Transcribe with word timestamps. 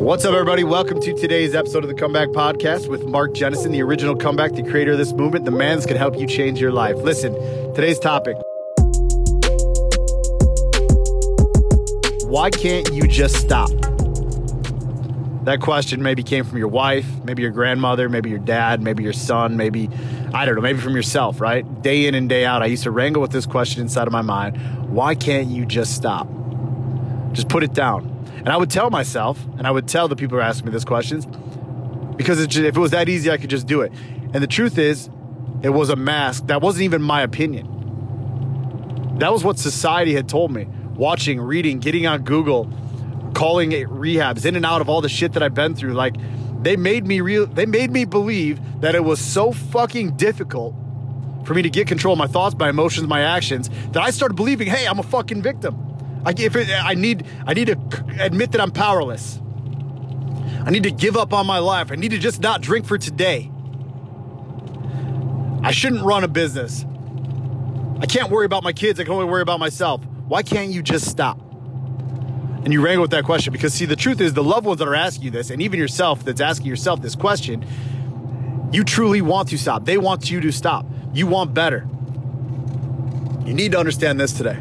What's 0.00 0.24
up, 0.24 0.32
everybody? 0.32 0.64
Welcome 0.64 0.98
to 1.02 1.12
today's 1.12 1.54
episode 1.54 1.84
of 1.84 1.88
the 1.88 1.94
Comeback 1.94 2.30
Podcast 2.30 2.88
with 2.88 3.04
Mark 3.04 3.34
Jennison, 3.34 3.70
the 3.70 3.82
original 3.82 4.16
comeback, 4.16 4.52
the 4.52 4.62
creator 4.62 4.92
of 4.92 4.98
this 4.98 5.12
movement, 5.12 5.44
the 5.44 5.50
man 5.50 5.76
that's 5.76 5.84
going 5.84 5.98
help 5.98 6.18
you 6.18 6.26
change 6.26 6.58
your 6.58 6.72
life. 6.72 6.96
Listen, 6.96 7.34
today's 7.74 7.98
topic 7.98 8.34
Why 12.24 12.48
can't 12.48 12.90
you 12.94 13.06
just 13.06 13.36
stop? 13.36 13.68
That 15.44 15.58
question 15.60 16.02
maybe 16.02 16.22
came 16.22 16.46
from 16.46 16.56
your 16.56 16.68
wife, 16.68 17.06
maybe 17.24 17.42
your 17.42 17.52
grandmother, 17.52 18.08
maybe 18.08 18.30
your 18.30 18.38
dad, 18.38 18.80
maybe 18.80 19.02
your 19.02 19.12
son, 19.12 19.58
maybe, 19.58 19.90
I 20.32 20.46
don't 20.46 20.54
know, 20.54 20.62
maybe 20.62 20.80
from 20.80 20.96
yourself, 20.96 21.42
right? 21.42 21.82
Day 21.82 22.06
in 22.06 22.14
and 22.14 22.26
day 22.26 22.46
out, 22.46 22.62
I 22.62 22.66
used 22.66 22.84
to 22.84 22.90
wrangle 22.90 23.20
with 23.20 23.32
this 23.32 23.44
question 23.44 23.82
inside 23.82 24.06
of 24.06 24.14
my 24.14 24.22
mind 24.22 24.56
Why 24.88 25.14
can't 25.14 25.48
you 25.48 25.66
just 25.66 25.94
stop? 25.94 26.26
Just 27.32 27.50
put 27.50 27.62
it 27.62 27.74
down. 27.74 28.09
And 28.36 28.48
I 28.48 28.56
would 28.56 28.70
tell 28.70 28.90
myself, 28.90 29.38
and 29.58 29.66
I 29.66 29.70
would 29.70 29.88
tell 29.88 30.08
the 30.08 30.16
people 30.16 30.36
who 30.36 30.40
are 30.40 30.46
asking 30.46 30.66
me 30.66 30.72
these 30.72 30.84
questions, 30.84 31.26
because 32.16 32.46
just, 32.46 32.64
if 32.64 32.76
it 32.76 32.80
was 32.80 32.90
that 32.92 33.08
easy, 33.08 33.30
I 33.30 33.36
could 33.36 33.50
just 33.50 33.66
do 33.66 33.80
it. 33.82 33.92
And 34.32 34.42
the 34.42 34.46
truth 34.46 34.78
is, 34.78 35.08
it 35.62 35.70
was 35.70 35.90
a 35.90 35.96
mask. 35.96 36.46
That 36.46 36.62
wasn't 36.62 36.84
even 36.84 37.02
my 37.02 37.22
opinion. 37.22 37.66
That 39.18 39.32
was 39.32 39.44
what 39.44 39.58
society 39.58 40.14
had 40.14 40.28
told 40.28 40.52
me. 40.52 40.64
Watching, 40.94 41.40
reading, 41.40 41.80
getting 41.80 42.06
on 42.06 42.22
Google, 42.22 42.72
calling 43.34 43.72
it 43.72 43.88
rehabs, 43.88 44.44
in 44.44 44.56
and 44.56 44.64
out 44.64 44.80
of 44.80 44.88
all 44.88 45.00
the 45.00 45.08
shit 45.08 45.32
that 45.32 45.42
I've 45.42 45.54
been 45.54 45.74
through. 45.74 45.94
Like, 45.94 46.14
they 46.62 46.76
made 46.76 47.06
me 47.06 47.20
real. 47.20 47.46
They 47.46 47.66
made 47.66 47.90
me 47.90 48.04
believe 48.04 48.60
that 48.80 48.94
it 48.94 49.04
was 49.04 49.20
so 49.20 49.52
fucking 49.52 50.16
difficult 50.16 50.74
for 51.44 51.54
me 51.54 51.62
to 51.62 51.70
get 51.70 51.86
control 51.86 52.12
of 52.12 52.18
my 52.18 52.26
thoughts, 52.26 52.54
my 52.58 52.68
emotions, 52.68 53.08
my 53.08 53.22
actions 53.22 53.70
that 53.92 54.02
I 54.02 54.10
started 54.10 54.34
believing, 54.34 54.68
hey, 54.68 54.86
I'm 54.86 54.98
a 54.98 55.02
fucking 55.02 55.42
victim. 55.42 55.89
I, 56.24 56.34
if 56.36 56.56
it, 56.56 56.68
I 56.70 56.94
need 56.94 57.26
I 57.46 57.54
need 57.54 57.66
to 57.66 58.04
admit 58.18 58.52
that 58.52 58.60
I'm 58.60 58.70
powerless. 58.70 59.40
I 60.64 60.70
need 60.70 60.82
to 60.82 60.90
give 60.90 61.16
up 61.16 61.32
on 61.32 61.46
my 61.46 61.58
life. 61.58 61.90
I 61.90 61.94
need 61.94 62.10
to 62.10 62.18
just 62.18 62.40
not 62.40 62.60
drink 62.60 62.86
for 62.86 62.98
today. 62.98 63.50
I 65.62 65.72
shouldn't 65.72 66.04
run 66.04 66.24
a 66.24 66.28
business. 66.28 66.84
I 68.00 68.06
can't 68.06 68.30
worry 68.30 68.46
about 68.46 68.62
my 68.62 68.72
kids. 68.72 69.00
I 69.00 69.04
can 69.04 69.12
only 69.12 69.26
worry 69.26 69.42
about 69.42 69.60
myself. 69.60 70.04
Why 70.26 70.42
can't 70.42 70.70
you 70.70 70.82
just 70.82 71.06
stop? 71.06 71.38
And 72.62 72.72
you 72.72 72.82
wrangle 72.82 73.02
with 73.02 73.10
that 73.12 73.24
question 73.24 73.52
because, 73.52 73.72
see, 73.72 73.86
the 73.86 73.96
truth 73.96 74.20
is, 74.20 74.34
the 74.34 74.44
loved 74.44 74.66
ones 74.66 74.78
that 74.78 74.88
are 74.88 74.94
asking 74.94 75.24
you 75.24 75.30
this, 75.30 75.50
and 75.50 75.62
even 75.62 75.78
yourself 75.78 76.24
that's 76.24 76.40
asking 76.40 76.66
yourself 76.66 77.00
this 77.00 77.14
question, 77.14 77.64
you 78.72 78.84
truly 78.84 79.22
want 79.22 79.48
to 79.48 79.58
stop. 79.58 79.86
They 79.86 79.98
want 79.98 80.30
you 80.30 80.40
to 80.42 80.52
stop. 80.52 80.86
You 81.12 81.26
want 81.26 81.54
better. 81.54 81.88
You 83.44 83.54
need 83.54 83.72
to 83.72 83.78
understand 83.78 84.20
this 84.20 84.32
today. 84.32 84.58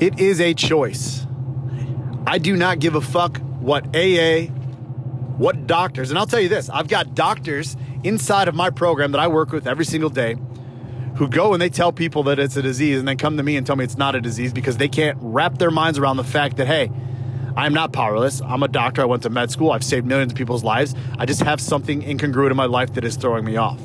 It 0.00 0.18
is 0.18 0.40
a 0.40 0.54
choice. 0.54 1.26
I 2.26 2.38
do 2.38 2.56
not 2.56 2.78
give 2.78 2.94
a 2.94 3.02
fuck 3.02 3.38
what 3.60 3.94
AA, 3.94 4.46
what 5.36 5.66
doctors, 5.66 6.10
and 6.10 6.18
I'll 6.18 6.26
tell 6.26 6.40
you 6.40 6.48
this 6.48 6.70
I've 6.70 6.88
got 6.88 7.14
doctors 7.14 7.76
inside 8.02 8.48
of 8.48 8.54
my 8.54 8.70
program 8.70 9.12
that 9.12 9.20
I 9.20 9.28
work 9.28 9.52
with 9.52 9.66
every 9.66 9.84
single 9.84 10.08
day 10.08 10.36
who 11.16 11.28
go 11.28 11.52
and 11.52 11.60
they 11.60 11.68
tell 11.68 11.92
people 11.92 12.22
that 12.22 12.38
it's 12.38 12.56
a 12.56 12.62
disease 12.62 12.98
and 12.98 13.06
then 13.06 13.18
come 13.18 13.36
to 13.36 13.42
me 13.42 13.56
and 13.56 13.66
tell 13.66 13.76
me 13.76 13.84
it's 13.84 13.98
not 13.98 14.14
a 14.14 14.22
disease 14.22 14.54
because 14.54 14.78
they 14.78 14.88
can't 14.88 15.18
wrap 15.20 15.58
their 15.58 15.70
minds 15.70 15.98
around 15.98 16.16
the 16.16 16.24
fact 16.24 16.56
that, 16.56 16.66
hey, 16.66 16.90
I'm 17.56 17.74
not 17.74 17.92
powerless. 17.92 18.40
I'm 18.40 18.62
a 18.62 18.68
doctor. 18.68 19.02
I 19.02 19.04
went 19.04 19.24
to 19.24 19.30
med 19.30 19.50
school. 19.50 19.70
I've 19.70 19.84
saved 19.84 20.06
millions 20.06 20.32
of 20.32 20.38
people's 20.38 20.64
lives. 20.64 20.94
I 21.18 21.26
just 21.26 21.42
have 21.42 21.60
something 21.60 22.00
incongruent 22.00 22.52
in 22.52 22.56
my 22.56 22.64
life 22.64 22.94
that 22.94 23.04
is 23.04 23.16
throwing 23.16 23.44
me 23.44 23.56
off. 23.56 23.78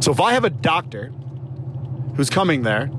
So 0.00 0.10
if 0.10 0.20
I 0.20 0.32
have 0.32 0.44
a 0.44 0.50
doctor 0.50 1.12
who's 2.16 2.30
coming 2.30 2.62
there 2.62 2.90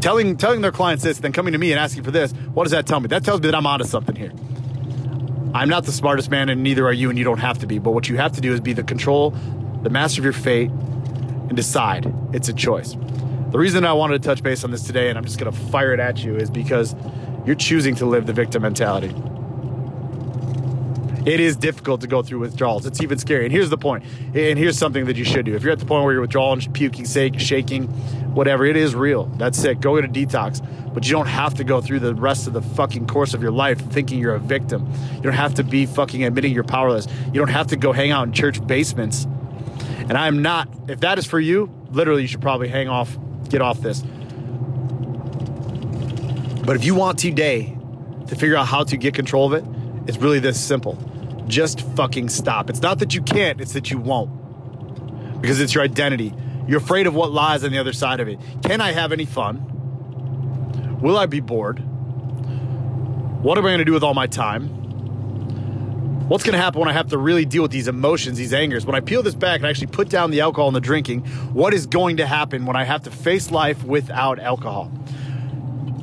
telling 0.00 0.36
telling 0.36 0.60
their 0.60 0.72
clients 0.72 1.04
this, 1.04 1.18
then 1.18 1.32
coming 1.32 1.52
to 1.52 1.58
me 1.58 1.72
and 1.72 1.80
asking 1.80 2.02
for 2.04 2.10
this, 2.10 2.32
what 2.52 2.64
does 2.64 2.72
that 2.72 2.86
tell 2.86 3.00
me? 3.00 3.08
That 3.08 3.24
tells 3.24 3.40
me 3.40 3.48
that 3.48 3.54
I'm 3.54 3.66
onto 3.66 3.84
something 3.84 4.16
here. 4.16 4.32
I'm 5.54 5.68
not 5.68 5.84
the 5.84 5.92
smartest 5.92 6.30
man, 6.30 6.48
and 6.48 6.62
neither 6.62 6.86
are 6.86 6.92
you, 6.92 7.08
and 7.08 7.18
you 7.18 7.24
don't 7.24 7.38
have 7.38 7.58
to 7.58 7.66
be. 7.66 7.78
But 7.78 7.92
what 7.92 8.08
you 8.08 8.16
have 8.16 8.32
to 8.32 8.40
do 8.40 8.52
is 8.52 8.60
be 8.60 8.74
the 8.74 8.82
control, 8.82 9.30
the 9.82 9.90
master 9.90 10.20
of 10.20 10.24
your 10.24 10.32
fate, 10.34 10.70
and 10.70 11.56
decide. 11.56 12.12
It's 12.32 12.48
a 12.48 12.52
choice. 12.52 12.92
The 13.50 13.58
reason 13.58 13.86
I 13.86 13.94
wanted 13.94 14.22
to 14.22 14.28
touch 14.28 14.42
base 14.42 14.62
on 14.62 14.70
this 14.70 14.82
today, 14.82 15.08
and 15.08 15.16
I'm 15.16 15.24
just 15.24 15.38
going 15.38 15.50
to 15.50 15.58
fire 15.58 15.94
it 15.94 16.00
at 16.00 16.22
you, 16.22 16.36
is 16.36 16.50
because 16.50 16.94
you're 17.46 17.56
choosing 17.56 17.94
to 17.96 18.06
live 18.06 18.26
the 18.26 18.34
victim 18.34 18.62
mentality. 18.62 19.14
It 21.26 21.40
is 21.40 21.56
difficult 21.56 22.00
to 22.02 22.06
go 22.06 22.22
through 22.22 22.38
withdrawals. 22.38 22.86
It's 22.86 23.02
even 23.02 23.18
scary. 23.18 23.44
And 23.44 23.52
here's 23.52 23.70
the 23.70 23.78
point. 23.78 24.04
And 24.34 24.58
here's 24.58 24.78
something 24.78 25.04
that 25.06 25.16
you 25.16 25.24
should 25.24 25.44
do. 25.46 25.54
If 25.54 25.62
you're 25.62 25.72
at 25.72 25.78
the 25.78 25.86
point 25.86 26.04
where 26.04 26.12
you're 26.12 26.22
withdrawing, 26.22 26.60
puking, 26.72 27.04
shaking, 27.04 27.84
whatever, 28.34 28.64
it 28.64 28.76
is 28.76 28.94
real. 28.94 29.26
That's 29.36 29.62
it. 29.64 29.80
Go 29.80 30.00
get 30.00 30.04
a 30.04 30.12
detox. 30.12 30.64
But 30.94 31.06
you 31.06 31.12
don't 31.12 31.26
have 31.26 31.54
to 31.54 31.64
go 31.64 31.80
through 31.80 32.00
the 32.00 32.14
rest 32.14 32.46
of 32.46 32.52
the 32.52 32.62
fucking 32.62 33.06
course 33.06 33.34
of 33.34 33.42
your 33.42 33.50
life 33.50 33.78
thinking 33.90 34.18
you're 34.18 34.34
a 34.34 34.40
victim. 34.40 34.90
You 35.16 35.22
don't 35.22 35.32
have 35.34 35.54
to 35.54 35.64
be 35.64 35.86
fucking 35.86 36.24
admitting 36.24 36.52
you're 36.52 36.64
powerless. 36.64 37.06
You 37.26 37.34
don't 37.34 37.48
have 37.48 37.68
to 37.68 37.76
go 37.76 37.92
hang 37.92 38.10
out 38.10 38.26
in 38.26 38.32
church 38.32 38.66
basements. 38.66 39.26
And 40.08 40.16
I 40.16 40.28
am 40.28 40.40
not, 40.40 40.68
if 40.88 41.00
that 41.00 41.18
is 41.18 41.26
for 41.26 41.38
you, 41.38 41.70
literally, 41.90 42.22
you 42.22 42.28
should 42.28 42.40
probably 42.40 42.68
hang 42.68 42.88
off, 42.88 43.18
get 43.48 43.60
off 43.60 43.80
this. 43.80 44.02
But 46.64 46.76
if 46.76 46.84
you 46.84 46.94
want 46.94 47.18
today 47.18 47.76
to 48.26 48.36
figure 48.36 48.56
out 48.56 48.66
how 48.66 48.84
to 48.84 48.96
get 48.96 49.14
control 49.14 49.52
of 49.52 49.52
it, 49.52 49.64
it's 50.08 50.18
really 50.18 50.40
this 50.40 50.60
simple 50.60 50.98
just 51.48 51.80
fucking 51.96 52.28
stop. 52.28 52.68
It's 52.68 52.82
not 52.82 52.98
that 52.98 53.14
you 53.14 53.22
can't, 53.22 53.60
it's 53.60 53.72
that 53.72 53.90
you 53.90 53.98
won't. 53.98 55.40
Because 55.40 55.60
it's 55.60 55.74
your 55.74 55.82
identity. 55.82 56.34
You're 56.66 56.78
afraid 56.78 57.06
of 57.06 57.14
what 57.14 57.32
lies 57.32 57.64
on 57.64 57.72
the 57.72 57.78
other 57.78 57.94
side 57.94 58.20
of 58.20 58.28
it. 58.28 58.38
Can 58.62 58.80
I 58.80 58.92
have 58.92 59.12
any 59.12 59.24
fun? 59.24 60.98
Will 61.00 61.16
I 61.16 61.26
be 61.26 61.40
bored? 61.40 61.78
What 63.42 63.56
am 63.56 63.64
I 63.64 63.68
going 63.68 63.78
to 63.78 63.84
do 63.84 63.92
with 63.92 64.02
all 64.02 64.14
my 64.14 64.26
time? 64.26 64.68
What's 66.28 66.44
going 66.44 66.52
to 66.52 66.60
happen 66.60 66.80
when 66.80 66.90
I 66.90 66.92
have 66.92 67.08
to 67.08 67.18
really 67.18 67.46
deal 67.46 67.62
with 67.62 67.70
these 67.70 67.88
emotions, 67.88 68.36
these 68.36 68.52
angers? 68.52 68.84
When 68.84 68.94
I 68.94 69.00
peel 69.00 69.22
this 69.22 69.34
back 69.34 69.60
and 69.60 69.66
actually 69.66 69.86
put 69.86 70.10
down 70.10 70.30
the 70.30 70.42
alcohol 70.42 70.68
and 70.68 70.76
the 70.76 70.80
drinking, 70.80 71.20
what 71.54 71.72
is 71.72 71.86
going 71.86 72.18
to 72.18 72.26
happen 72.26 72.66
when 72.66 72.76
I 72.76 72.84
have 72.84 73.04
to 73.04 73.10
face 73.10 73.50
life 73.50 73.82
without 73.84 74.38
alcohol? 74.38 74.92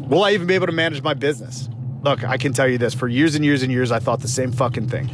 Will 0.07 0.23
I 0.23 0.31
even 0.31 0.47
be 0.47 0.55
able 0.55 0.65
to 0.67 0.73
manage 0.73 1.03
my 1.03 1.13
business? 1.13 1.69
Look, 2.05 2.23
I 2.23 2.37
can 2.37 2.53
tell 2.53 2.67
you 2.67 2.77
this 2.77 2.93
for 2.93 3.07
years 3.07 3.33
and 3.33 3.43
years 3.43 3.63
and 3.63 3.71
years, 3.71 3.91
I 3.91 3.97
thought 3.97 4.19
the 4.19 4.27
same 4.27 4.51
fucking 4.51 4.89
thing. 4.89 5.09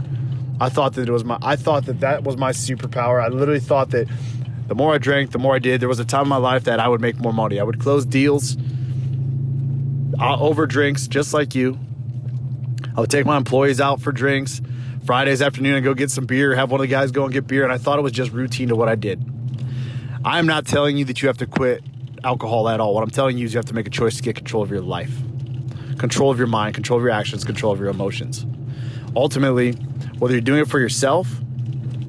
I 0.59 0.67
thought 0.67 0.95
that 0.95 1.07
it 1.07 1.11
was 1.11 1.23
my 1.23 1.37
I 1.41 1.55
thought 1.55 1.85
that 1.85 2.01
that 2.01 2.23
was 2.23 2.35
my 2.35 2.51
superpower. 2.51 3.23
I 3.23 3.29
literally 3.29 3.61
thought 3.61 3.91
that 3.91 4.09
the 4.67 4.75
more 4.75 4.93
I 4.93 4.97
drank, 4.97 5.31
the 5.31 5.39
more 5.39 5.55
I 5.55 5.59
did. 5.59 5.79
There 5.79 5.87
was 5.87 6.01
a 6.01 6.05
time 6.05 6.23
in 6.23 6.27
my 6.27 6.35
life 6.35 6.65
that 6.65 6.81
I 6.81 6.89
would 6.89 6.99
make 6.99 7.17
more 7.17 7.31
money. 7.31 7.61
I 7.61 7.63
would 7.63 7.79
close 7.79 8.05
deals 8.05 8.57
over 10.19 10.67
drinks, 10.67 11.07
just 11.07 11.33
like 11.33 11.55
you. 11.55 11.79
I 12.97 12.99
would 12.99 13.09
take 13.09 13.25
my 13.25 13.37
employees 13.37 13.79
out 13.79 14.01
for 14.01 14.11
drinks. 14.11 14.61
Fridays 15.05 15.41
afternoon, 15.41 15.75
I'd 15.75 15.85
go 15.85 15.93
get 15.93 16.11
some 16.11 16.25
beer, 16.25 16.53
have 16.55 16.71
one 16.71 16.81
of 16.81 16.83
the 16.83 16.91
guys 16.91 17.11
go 17.11 17.23
and 17.23 17.31
get 17.31 17.47
beer, 17.47 17.63
and 17.63 17.71
I 17.71 17.77
thought 17.77 17.99
it 17.99 18.01
was 18.01 18.11
just 18.11 18.33
routine 18.33 18.67
to 18.67 18.75
what 18.75 18.89
I 18.89 18.95
did. 18.95 19.23
I'm 20.25 20.45
not 20.45 20.65
telling 20.65 20.97
you 20.97 21.05
that 21.05 21.21
you 21.21 21.29
have 21.29 21.37
to 21.37 21.47
quit 21.47 21.85
alcohol 22.21 22.67
at 22.67 22.81
all. 22.81 22.93
What 22.93 23.03
I'm 23.03 23.09
telling 23.09 23.37
you 23.37 23.45
is 23.45 23.53
you 23.53 23.59
have 23.59 23.65
to 23.67 23.73
make 23.73 23.87
a 23.87 23.91
choice 23.91 24.17
to 24.17 24.23
get 24.23 24.35
control 24.35 24.61
of 24.61 24.69
your 24.69 24.81
life, 24.81 25.17
control 26.01 26.31
of 26.31 26.39
your 26.39 26.47
mind, 26.47 26.73
control 26.73 26.97
of 26.97 27.03
your 27.03 27.11
actions, 27.11 27.45
control 27.45 27.71
of 27.71 27.79
your 27.79 27.89
emotions. 27.89 28.43
Ultimately, 29.15 29.73
whether 30.17 30.33
you're 30.33 30.41
doing 30.41 30.61
it 30.61 30.67
for 30.67 30.79
yourself, 30.79 31.27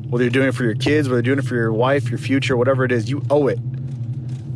whether 0.08 0.24
you're 0.24 0.30
doing 0.30 0.48
it 0.48 0.54
for 0.54 0.64
your 0.64 0.74
kids, 0.74 1.08
whether 1.08 1.18
you're 1.18 1.36
doing 1.36 1.38
it 1.38 1.44
for 1.44 1.54
your 1.56 1.74
wife, 1.74 2.08
your 2.08 2.18
future, 2.18 2.56
whatever 2.56 2.84
it 2.84 2.90
is, 2.90 3.10
you 3.10 3.22
owe 3.28 3.48
it 3.48 3.58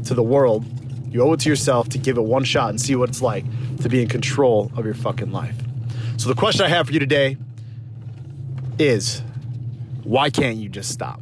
to 0.06 0.14
the 0.14 0.22
world. 0.22 0.64
You 1.12 1.22
owe 1.22 1.34
it 1.34 1.40
to 1.40 1.50
yourself 1.50 1.90
to 1.90 1.98
give 1.98 2.16
it 2.16 2.22
one 2.22 2.44
shot 2.44 2.70
and 2.70 2.80
see 2.80 2.96
what 2.96 3.10
it's 3.10 3.20
like 3.20 3.44
to 3.82 3.90
be 3.90 4.00
in 4.00 4.08
control 4.08 4.72
of 4.74 4.86
your 4.86 4.94
fucking 4.94 5.30
life. 5.32 5.56
So, 6.16 6.30
the 6.30 6.34
question 6.34 6.64
I 6.64 6.68
have 6.68 6.86
for 6.86 6.94
you 6.94 6.98
today 6.98 7.36
is 8.78 9.22
why 10.02 10.30
can't 10.30 10.56
you 10.56 10.70
just 10.70 10.90
stop? 10.90 11.20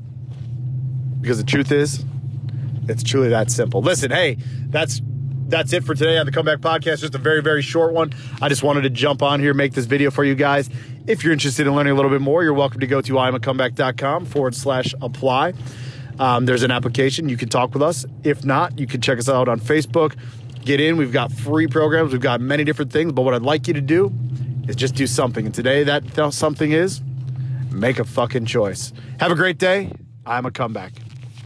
Because 1.20 1.38
the 1.38 1.44
truth 1.44 1.72
is, 1.72 2.04
it's 2.88 3.02
truly 3.02 3.30
that 3.30 3.50
simple. 3.50 3.82
Listen, 3.82 4.12
hey, 4.12 4.36
that's 4.68 5.00
that's 5.46 5.72
it 5.72 5.84
for 5.84 5.94
today 5.94 6.18
on 6.18 6.26
the 6.26 6.32
Comeback 6.32 6.58
Podcast. 6.58 7.00
Just 7.00 7.14
a 7.14 7.18
very, 7.18 7.42
very 7.42 7.62
short 7.62 7.92
one. 7.92 8.12
I 8.40 8.48
just 8.48 8.62
wanted 8.62 8.82
to 8.82 8.90
jump 8.90 9.22
on 9.22 9.40
here, 9.40 9.54
make 9.54 9.72
this 9.72 9.84
video 9.86 10.10
for 10.10 10.24
you 10.24 10.34
guys. 10.34 10.70
If 11.06 11.22
you're 11.22 11.32
interested 11.32 11.66
in 11.66 11.74
learning 11.74 11.92
a 11.92 11.96
little 11.96 12.10
bit 12.10 12.20
more, 12.20 12.42
you're 12.42 12.54
welcome 12.54 12.80
to 12.80 12.86
go 12.86 13.00
to 13.00 13.12
iamacomeback.com 13.12 14.26
forward 14.26 14.54
slash 14.54 14.94
apply. 15.02 15.52
Um, 16.18 16.46
there's 16.46 16.62
an 16.62 16.70
application. 16.70 17.28
You 17.28 17.36
can 17.36 17.48
talk 17.48 17.74
with 17.74 17.82
us. 17.82 18.06
If 18.22 18.44
not, 18.44 18.78
you 18.78 18.86
can 18.86 19.00
check 19.00 19.18
us 19.18 19.28
out 19.28 19.48
on 19.48 19.60
Facebook. 19.60 20.16
Get 20.64 20.80
in. 20.80 20.96
We've 20.96 21.12
got 21.12 21.30
free 21.32 21.66
programs. 21.66 22.12
We've 22.12 22.20
got 22.20 22.40
many 22.40 22.64
different 22.64 22.92
things. 22.92 23.12
But 23.12 23.22
what 23.22 23.34
I'd 23.34 23.42
like 23.42 23.68
you 23.68 23.74
to 23.74 23.80
do 23.80 24.12
is 24.66 24.76
just 24.76 24.94
do 24.94 25.06
something. 25.06 25.44
And 25.44 25.54
today, 25.54 25.84
that 25.84 26.32
something 26.32 26.72
is 26.72 27.02
make 27.70 27.98
a 27.98 28.04
fucking 28.04 28.46
choice. 28.46 28.92
Have 29.20 29.32
a 29.32 29.34
great 29.34 29.58
day. 29.58 29.92
I'm 30.24 30.46
a 30.46 30.50
comeback. 30.50 30.92